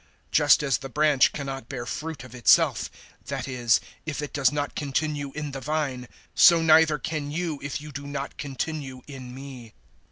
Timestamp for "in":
5.33-5.51, 9.05-9.31